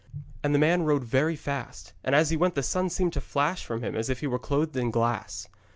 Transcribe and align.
And 0.43 0.51
the 0.51 0.57
man 0.57 0.81
rode 0.81 1.03
very 1.03 1.35
fast, 1.35 1.93
and 2.03 2.15
as 2.15 2.31
he 2.31 2.35
went 2.35 2.55
the 2.55 2.63
sun 2.63 2.89
seemed 2.89 3.13
to 3.13 3.21
flash 3.21 3.63
from 3.63 3.83
him 3.83 3.95
as 3.95 4.09
if 4.09 4.21
he 4.21 4.25
was 4.25 4.39
clothed 4.41 4.75
in 4.75 4.89
glass. 4.89 5.47